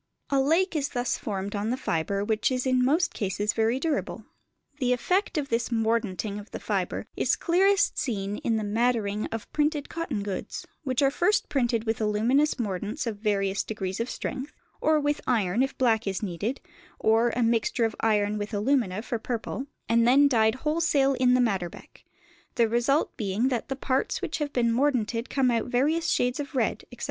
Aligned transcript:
A 0.31 0.39
lake 0.41 0.75
is 0.75 0.89
thus 0.89 1.15
formed 1.19 1.55
on 1.55 1.69
the 1.69 1.77
fibre 1.77 2.23
which 2.25 2.51
is 2.51 2.65
in 2.65 2.83
most 2.83 3.13
cases 3.13 3.53
very 3.53 3.79
durable. 3.79 4.25
The 4.79 4.93
effect 4.93 5.37
of 5.37 5.49
this 5.49 5.69
"mordanting" 5.69 6.39
of 6.39 6.49
the 6.49 6.59
fibre 6.59 7.05
is 7.15 7.35
clearest 7.35 7.99
seen 7.99 8.37
in 8.37 8.55
the 8.57 8.63
maddering 8.63 9.27
of 9.27 9.53
printed 9.53 9.89
cotton 9.89 10.23
goods, 10.23 10.65
which 10.83 11.03
are 11.03 11.11
first 11.11 11.49
printed 11.49 11.83
with 11.83 12.01
aluminous 12.01 12.55
mordants 12.57 13.05
of 13.05 13.17
various 13.17 13.63
degrees 13.63 13.99
of 13.99 14.09
strength 14.09 14.51
(or 14.81 14.99
with 14.99 15.21
iron 15.27 15.61
if 15.61 15.77
black 15.77 16.07
is 16.07 16.23
needed, 16.23 16.61
or 16.97 17.29
a 17.35 17.43
mixture 17.43 17.85
of 17.85 17.95
iron 17.99 18.39
with 18.39 18.55
alumina 18.55 19.03
for 19.03 19.19
purple), 19.19 19.67
and 19.87 20.07
then 20.07 20.27
dyed 20.27 20.55
wholesale 20.65 21.13
in 21.13 21.35
the 21.35 21.39
madder 21.39 21.69
beck: 21.69 22.03
the 22.55 22.67
result 22.67 23.15
being 23.17 23.49
that 23.49 23.69
the 23.69 23.75
parts 23.75 24.19
which 24.19 24.39
have 24.39 24.51
been 24.51 24.71
mordanted 24.73 25.29
come 25.29 25.51
out 25.51 25.65
various 25.67 26.09
shades 26.09 26.39
of 26.39 26.55
red, 26.55 26.85
etc. 26.91 26.99